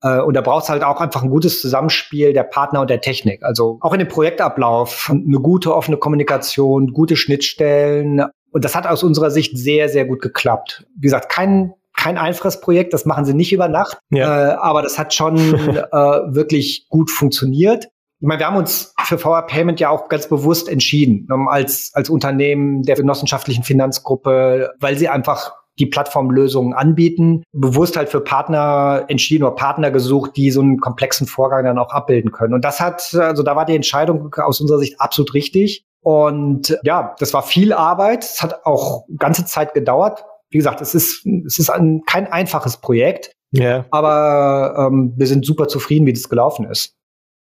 Äh, 0.05 0.21
und 0.21 0.35
da 0.35 0.41
braucht 0.41 0.63
es 0.63 0.69
halt 0.69 0.83
auch 0.83 1.01
einfach 1.01 1.23
ein 1.23 1.29
gutes 1.29 1.61
Zusammenspiel 1.61 2.31
der 2.31 2.43
Partner 2.43 2.81
und 2.81 2.89
der 2.89 3.01
Technik. 3.01 3.43
Also 3.43 3.79
auch 3.81 3.91
in 3.91 3.99
dem 3.99 4.07
Projektablauf 4.07 5.09
eine 5.11 5.39
gute 5.39 5.75
offene 5.75 5.97
Kommunikation, 5.97 6.93
gute 6.93 7.15
Schnittstellen. 7.15 8.23
Und 8.51 8.63
das 8.63 8.75
hat 8.75 8.87
aus 8.87 9.03
unserer 9.03 9.31
Sicht 9.31 9.57
sehr, 9.57 9.89
sehr 9.89 10.05
gut 10.05 10.21
geklappt. 10.21 10.85
Wie 10.95 11.07
gesagt, 11.07 11.29
kein 11.29 11.73
kein 11.97 12.17
einfaches 12.17 12.59
Projekt, 12.59 12.93
das 12.93 13.05
machen 13.05 13.23
sie 13.23 13.33
nicht 13.33 13.53
über 13.53 13.69
Nacht, 13.69 13.97
ja. 14.09 14.49
äh, 14.49 14.55
aber 14.55 14.81
das 14.81 14.99
hat 14.99 15.13
schon 15.13 15.37
äh, 15.55 15.77
wirklich 15.93 16.87
gut 16.89 17.09
funktioniert. 17.09 17.85
Ich 18.19 18.27
meine, 18.27 18.41
wir 18.41 18.47
haben 18.47 18.57
uns 18.57 18.93
für 19.05 19.17
VR 19.17 19.43
Payment 19.43 19.79
ja 19.79 19.89
auch 19.89 20.09
ganz 20.09 20.27
bewusst 20.27 20.67
entschieden, 20.67 21.25
um, 21.31 21.47
als, 21.47 21.91
als 21.93 22.09
Unternehmen 22.09 22.83
der 22.83 22.95
genossenschaftlichen 22.97 23.63
Finanzgruppe, 23.63 24.73
weil 24.77 24.97
sie 24.97 25.07
einfach 25.07 25.53
die 25.79 25.85
Plattformlösungen 25.85 26.73
anbieten, 26.73 27.43
bewusst 27.51 27.97
halt 27.97 28.09
für 28.09 28.21
Partner 28.21 29.05
entschieden 29.07 29.43
oder 29.43 29.55
Partner 29.55 29.91
gesucht, 29.91 30.37
die 30.37 30.51
so 30.51 30.61
einen 30.61 30.79
komplexen 30.79 31.27
Vorgang 31.27 31.65
dann 31.65 31.77
auch 31.77 31.91
abbilden 31.91 32.31
können. 32.31 32.53
Und 32.53 32.63
das 32.63 32.79
hat, 32.79 33.13
also 33.13 33.43
da 33.43 33.55
war 33.55 33.65
die 33.65 33.75
Entscheidung 33.75 34.33
aus 34.35 34.61
unserer 34.61 34.79
Sicht 34.79 34.99
absolut 34.99 35.33
richtig. 35.33 35.83
Und 36.01 36.77
ja, 36.83 37.15
das 37.19 37.33
war 37.33 37.43
viel 37.43 37.73
Arbeit. 37.73 38.23
Es 38.23 38.41
hat 38.41 38.65
auch 38.65 39.05
ganze 39.17 39.45
Zeit 39.45 39.73
gedauert 39.73 40.23
wie 40.55 40.57
gesagt, 40.57 40.79
es 40.79 40.95
ist, 40.95 41.25
es 41.45 41.59
ist 41.59 41.69
ein, 41.69 42.03
kein 42.05 42.31
einfaches 42.31 42.77
Projekt, 42.77 43.31
yeah. 43.53 43.85
aber 43.91 44.87
ähm, 44.87 45.13
wir 45.17 45.27
sind 45.27 45.45
super 45.45 45.67
zufrieden, 45.67 46.05
wie 46.05 46.13
das 46.13 46.29
gelaufen 46.29 46.65
ist. 46.65 46.95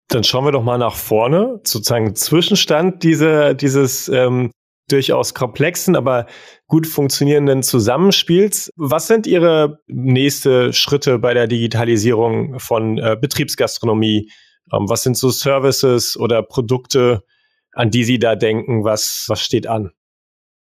Dann 0.09 0.25
schauen 0.25 0.45
wir 0.45 0.53
doch 0.53 0.63
mal 0.63 0.77
nach 0.77 0.95
vorne, 0.95 1.61
sozusagen 1.65 2.15
Zwischenstand 2.15 3.03
dieser, 3.03 3.55
dieses 3.55 4.09
ähm, 4.09 4.51
durchaus 4.89 5.35
komplexen, 5.35 5.97
aber 5.97 6.27
gut 6.67 6.87
funktionierenden 6.87 7.63
Zusammenspiels. 7.63 8.73
Was 8.77 9.07
sind 9.07 9.27
Ihre 9.27 9.81
nächste 9.87 10.73
Schritte 10.73 11.19
bei 11.19 11.35
der 11.35 11.47
Digitalisierung 11.47 12.59
von 12.59 12.99
äh, 12.99 13.17
Betriebsgastronomie? 13.21 14.31
Ähm, 14.73 14.89
was 14.89 15.03
sind 15.03 15.17
so 15.17 15.31
Services 15.31 16.17
oder 16.17 16.43
Produkte, 16.43 17.23
an 17.73 17.91
die 17.91 18.05
Sie 18.05 18.19
da 18.19 18.35
denken? 18.35 18.85
Was, 18.85 19.27
was 19.29 19.43
steht 19.43 19.67
an? 19.67 19.93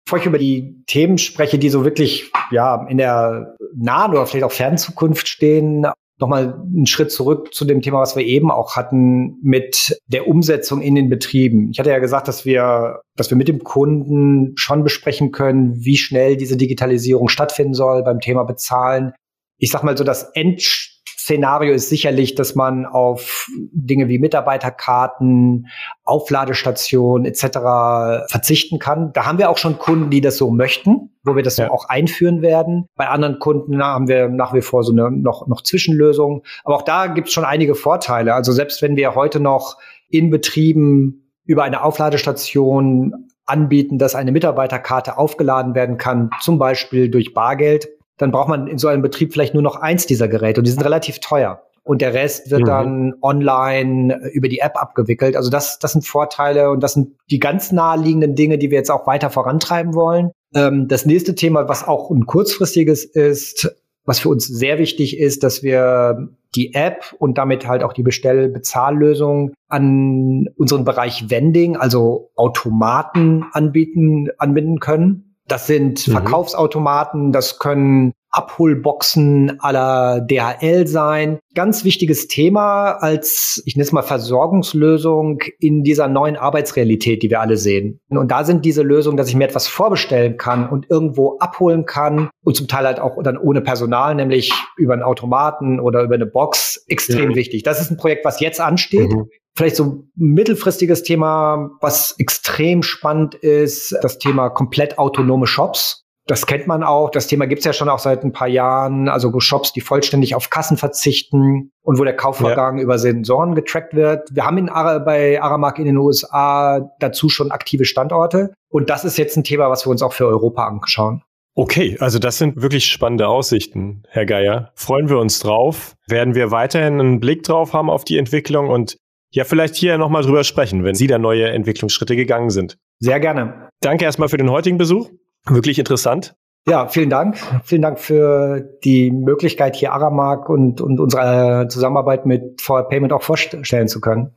bevor 0.08 0.20
ich 0.20 0.25
über 0.25 0.38
die 0.38 0.82
Themen 0.87 1.18
spreche, 1.18 1.58
die 1.58 1.68
so 1.68 1.85
wirklich 1.85 2.32
ja 2.50 2.87
in 2.88 2.97
der 2.97 3.54
nahen 3.76 4.12
oder 4.12 4.25
vielleicht 4.25 4.47
auch 4.47 4.52
fernen 4.52 4.78
Zukunft 4.78 5.28
stehen, 5.28 5.87
nochmal 6.18 6.54
einen 6.54 6.87
Schritt 6.87 7.12
zurück 7.12 7.54
zu 7.54 7.64
dem 7.64 7.80
Thema, 7.80 8.00
was 8.00 8.16
wir 8.16 8.25
eben 8.25 8.50
auch 8.50 8.76
hatten 8.76 9.38
mit 9.42 10.00
der 10.06 10.26
Umsetzung 10.26 10.80
in 10.80 10.94
den 10.94 11.08
Betrieben. 11.08 11.70
Ich 11.70 11.78
hatte 11.78 11.90
ja 11.90 11.98
gesagt, 11.98 12.28
dass 12.28 12.44
wir, 12.44 13.02
dass 13.16 13.30
wir 13.30 13.37
mit 13.37 13.48
dem 13.48 13.62
Kunden 13.62 14.52
schon 14.56 14.82
besprechen 14.82 15.30
können, 15.30 15.75
wie 15.76 15.96
schnell 15.96 16.37
diese 16.37 16.56
Digitalisierung 16.56 17.28
stattfinden 17.28 17.75
soll 17.75 18.02
beim 18.02 18.20
Thema 18.20 18.44
Bezahlen. 18.44 19.12
Ich 19.58 19.70
sag 19.70 19.82
mal 19.82 19.96
so, 19.96 20.04
das 20.04 20.25
End 20.34 20.88
Szenario 21.28 21.75
ist 21.75 21.90
sicherlich, 21.90 22.37
dass 22.37 22.54
man 22.54 22.87
auf 22.87 23.49
Dinge 23.73 24.08
wie 24.08 24.18
Mitarbeiterkarten, 24.18 25.66
Aufladestationen 26.04 27.26
etc. 27.26 28.30
verzichten 28.30 28.78
kann. 28.78 29.12
Da 29.12 29.26
haben 29.26 29.37
wir 29.37 29.50
auch 29.50 29.58
schon 29.58 29.78
Kunden, 29.78 30.08
die 30.08 30.23
das 30.23 30.38
so 30.38 30.50
möchten, 30.50 31.11
wo 31.25 31.37
wir 31.37 31.42
das 31.42 31.58
ja. 31.58 31.70
auch 31.70 31.90
einführen 31.90 32.40
werden. 32.40 32.87
Bei 32.97 33.08
anderen 33.08 33.40
Kunden 33.40 33.82
haben 33.85 34.08
wir 34.08 34.30
nach 34.30 34.54
wie 34.54 34.62
vor 34.62 34.85
so 34.85 34.92
eine 34.92 35.11
noch, 35.11 35.47
noch 35.47 35.62
Zwischenlösung. 35.62 36.44
Aber 36.64 36.76
auch 36.76 36.82
da 36.82 37.08
gibt 37.08 37.28
es 37.28 37.35
schon 37.35 37.44
einige 37.44 37.75
Vorteile. 37.75 38.32
Also 38.32 38.52
selbst 38.52 38.80
wenn 38.80 38.97
wir 38.97 39.14
heute 39.14 39.38
noch 39.38 39.76
in 40.08 40.30
Betrieben 40.30 41.30
über 41.44 41.62
eine 41.62 41.82
Aufladestation 41.82 43.28
anbieten, 43.44 43.99
dass 43.99 44.14
eine 44.14 44.32
Mitarbeiterkarte 44.32 45.18
aufgeladen 45.18 45.75
werden 45.75 45.99
kann, 45.99 46.30
zum 46.40 46.58
Beispiel 46.58 47.11
durch 47.11 47.35
Bargeld, 47.35 47.87
dann 48.18 48.30
braucht 48.30 48.48
man 48.48 48.66
in 48.66 48.78
so 48.78 48.88
einem 48.88 49.02
Betrieb 49.02 49.32
vielleicht 49.32 49.54
nur 49.54 49.62
noch 49.62 49.76
eins 49.76 50.06
dieser 50.06 50.28
Geräte 50.28 50.60
und 50.60 50.66
die 50.66 50.70
sind 50.70 50.84
relativ 50.84 51.20
teuer. 51.20 51.62
Und 51.84 52.02
der 52.02 52.12
Rest 52.12 52.50
wird 52.50 52.62
mhm. 52.62 52.66
dann 52.66 53.14
online 53.22 54.30
über 54.34 54.48
die 54.48 54.58
App 54.58 54.76
abgewickelt. 54.76 55.37
Also 55.37 55.48
das, 55.48 55.78
das 55.78 55.92
sind 55.92 56.06
Vorteile 56.06 56.70
und 56.70 56.82
das 56.82 56.92
sind 56.92 57.16
die 57.30 57.38
ganz 57.38 57.72
naheliegenden 57.72 58.34
Dinge, 58.34 58.58
die 58.58 58.70
wir 58.70 58.76
jetzt 58.76 58.90
auch 58.90 59.06
weiter 59.06 59.30
vorantreiben 59.30 59.94
wollen. 59.94 60.30
Ähm, 60.54 60.87
das 60.88 61.06
nächste 61.06 61.34
Thema, 61.34 61.66
was 61.66 61.88
auch 61.88 62.10
ein 62.10 62.26
kurzfristiges 62.26 63.04
ist, 63.04 63.75
was 64.04 64.18
für 64.18 64.28
uns 64.28 64.46
sehr 64.46 64.78
wichtig 64.78 65.18
ist, 65.18 65.42
dass 65.42 65.62
wir 65.62 66.28
die 66.54 66.75
App 66.75 67.14
und 67.18 67.38
damit 67.38 67.66
halt 67.66 67.82
auch 67.82 67.92
die 67.92 68.02
Bestell-Bezahllösung 68.02 69.52
an 69.68 70.48
unseren 70.56 70.84
Bereich 70.84 71.30
Vending, 71.30 71.76
also 71.76 72.30
Automaten 72.34 73.44
anbieten, 73.52 74.28
anbinden 74.38 74.80
können. 74.80 75.27
Das 75.49 75.67
sind 75.67 76.07
mhm. 76.07 76.12
Verkaufsautomaten, 76.12 77.33
das 77.33 77.59
können 77.59 78.12
Abholboxen 78.31 79.59
aller 79.61 80.21
DHL 80.21 80.87
sein. 80.87 81.38
Ganz 81.55 81.85
wichtiges 81.85 82.28
Thema 82.28 82.90
als, 82.93 83.62
ich 83.64 83.75
nenne 83.75 83.85
es 83.85 83.93
mal 83.93 84.02
Versorgungslösung 84.02 85.40
in 85.59 85.83
dieser 85.83 86.09
neuen 86.09 86.37
Arbeitsrealität, 86.37 87.23
die 87.23 87.31
wir 87.31 87.40
alle 87.40 87.57
sehen. 87.57 88.00
Und 88.11 88.31
da 88.31 88.45
sind 88.45 88.67
diese 88.67 88.83
Lösungen, 88.83 89.17
dass 89.17 89.28
ich 89.28 89.35
mir 89.35 89.45
etwas 89.45 89.67
vorbestellen 89.67 90.37
kann 90.37 90.69
und 90.69 90.90
irgendwo 90.90 91.38
abholen 91.38 91.87
kann 91.87 92.28
und 92.45 92.55
zum 92.55 92.69
Teil 92.69 92.85
halt 92.85 93.00
auch 93.00 93.21
dann 93.23 93.38
ohne 93.38 93.62
Personal, 93.62 94.14
nämlich 94.14 94.52
über 94.76 94.93
einen 94.93 95.02
Automaten 95.02 95.81
oder 95.81 96.02
über 96.02 96.14
eine 96.14 96.26
Box, 96.26 96.85
extrem 96.87 97.31
ja. 97.31 97.37
wichtig. 97.37 97.62
Das 97.62 97.81
ist 97.81 97.90
ein 97.90 97.97
Projekt, 97.97 98.26
was 98.26 98.40
jetzt 98.40 98.61
ansteht. 98.61 99.11
Mhm. 99.11 99.31
Vielleicht 99.59 99.75
so 99.75 99.85
ein 99.85 100.12
mittelfristiges 100.15 101.03
Thema, 101.03 101.71
was 101.81 102.15
extrem 102.19 102.85
spannend 102.85 103.35
ist, 103.35 103.93
das 104.03 104.19
Thema 104.19 104.50
komplett 104.50 105.00
autonome 105.00 105.49
Shops. 105.49 106.05
Das 106.29 106.47
kennt 106.47 106.69
man 106.69 106.85
auch. 106.85 107.11
Das 107.11 107.27
Thema 107.27 107.49
gibt's 107.49 107.65
ja 107.65 107.73
schon 107.73 107.88
auch 107.88 107.99
seit 107.99 108.23
ein 108.23 108.31
paar 108.31 108.47
Jahren. 108.47 109.09
Also 109.09 109.33
Shops, 109.41 109.73
die 109.73 109.81
vollständig 109.81 110.37
auf 110.37 110.50
Kassen 110.50 110.77
verzichten 110.77 111.73
und 111.83 111.99
wo 111.99 112.05
der 112.05 112.15
Kaufvorgang 112.15 112.77
ja. 112.77 112.85
über 112.85 113.00
Sensoren 113.00 113.57
getrackt 113.57 113.95
wird. 113.95 114.29
Wir 114.33 114.47
haben 114.47 114.59
in 114.59 114.69
Ara, 114.69 115.00
bei 115.00 115.43
Aramark 115.43 115.81
in 115.81 115.87
den 115.87 115.97
USA 115.97 116.93
dazu 117.00 117.29
schon 117.29 117.50
aktive 117.50 117.85
Standorte. 117.85 118.53
Und 118.69 118.91
das 118.91 119.05
ist 119.05 119.19
jetzt 119.19 119.37
ein 119.37 119.43
Thema, 119.43 119.71
was 119.71 119.85
wir 119.85 119.91
uns 119.91 120.03
auch 120.03 120.12
für 120.12 120.29
Europa 120.29 120.69
anschauen. 120.69 121.25
Okay, 121.57 121.97
also 121.99 122.21
das 122.21 122.38
sind 122.38 122.62
wirklich 122.62 122.87
spannende 122.87 123.27
Aussichten, 123.27 124.05
Herr 124.09 124.25
Geier. 124.25 124.71
Freuen 124.77 125.09
wir 125.09 125.19
uns 125.19 125.41
drauf. 125.41 125.97
Werden 126.07 126.37
wir 126.37 126.53
weiterhin 126.53 127.00
einen 127.00 127.19
Blick 127.19 127.43
drauf 127.43 127.73
haben 127.73 127.91
auf 127.91 128.05
die 128.05 128.19
Entwicklung 128.19 128.69
und 128.69 128.99
ja, 129.30 129.44
vielleicht 129.44 129.75
hier 129.75 129.99
nochmal 129.99 130.23
drüber 130.23 130.44
sprechen, 130.44 130.85
wenn 130.85 130.94
Sie 130.94 131.06
da 131.06 131.18
neue 131.18 131.49
Entwicklungsschritte 131.50 132.16
gegangen 132.16 132.50
sind. 132.50 132.78
Sehr 132.99 133.20
gerne. 133.20 133.68
Danke 133.80 134.04
erstmal 134.04 134.28
für 134.28 134.38
den 134.38 134.50
heutigen 134.50 134.78
Besuch. 134.78 135.11
Wirklich 135.47 135.78
interessant. 135.78 136.35
Ja, 136.66 136.88
vielen 136.88 137.08
Dank. 137.08 137.38
Vielen 137.64 137.82
Dank 137.82 137.99
für 137.99 138.61
die 138.85 139.11
Möglichkeit, 139.11 139.76
hier 139.76 139.92
Aramark 139.92 140.49
und, 140.50 140.80
und 140.80 141.00
unsere 141.00 141.66
Zusammenarbeit 141.68 142.26
mit 142.26 142.61
VR 142.61 142.88
Payment 142.88 143.12
auch 143.12 143.23
vorstellen 143.23 143.88
zu 143.88 144.00
können. 144.00 144.35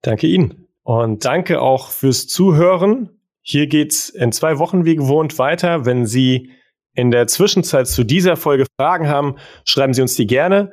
Danke 0.00 0.26
Ihnen. 0.26 0.68
Und 0.82 1.24
danke 1.24 1.60
auch 1.60 1.88
fürs 1.88 2.26
Zuhören. 2.26 3.10
Hier 3.42 3.66
geht's 3.66 4.08
in 4.08 4.32
zwei 4.32 4.58
Wochen 4.58 4.84
wie 4.84 4.96
gewohnt 4.96 5.38
weiter. 5.38 5.84
Wenn 5.84 6.06
Sie 6.06 6.50
in 6.94 7.10
der 7.10 7.26
Zwischenzeit 7.26 7.86
zu 7.86 8.04
dieser 8.04 8.36
Folge 8.36 8.66
Fragen 8.78 9.08
haben, 9.08 9.36
schreiben 9.64 9.92
Sie 9.92 10.02
uns 10.02 10.14
die 10.14 10.26
gerne 10.26 10.72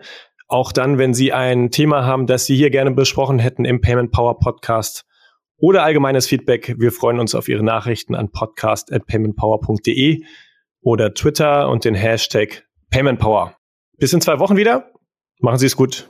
Auch 0.51 0.71
dann, 0.73 0.97
wenn 0.97 1.13
Sie 1.13 1.31
ein 1.31 1.71
Thema 1.71 2.05
haben, 2.05 2.27
das 2.27 2.45
Sie 2.45 2.57
hier 2.57 2.71
gerne 2.71 2.91
besprochen 2.91 3.39
hätten 3.39 3.63
im 3.63 3.79
Payment 3.79 4.11
Power 4.11 4.37
Podcast 4.37 5.05
oder 5.55 5.83
allgemeines 5.83 6.27
Feedback. 6.27 6.75
Wir 6.77 6.91
freuen 6.91 7.21
uns 7.21 7.35
auf 7.35 7.47
Ihre 7.47 7.63
Nachrichten 7.63 8.15
an 8.15 8.31
podcast.paymentpower.de 8.33 10.25
oder 10.81 11.13
Twitter 11.13 11.69
und 11.69 11.85
den 11.85 11.95
Hashtag 11.95 12.67
PaymentPower. 12.89 13.55
Bis 13.97 14.11
in 14.11 14.19
zwei 14.19 14.39
Wochen 14.39 14.57
wieder. 14.57 14.91
Machen 15.39 15.57
Sie 15.57 15.67
es 15.67 15.77
gut. 15.77 16.09